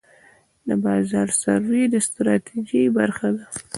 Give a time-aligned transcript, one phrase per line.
[0.67, 3.45] د بازار سروې د ستراتیژۍ برخه ده.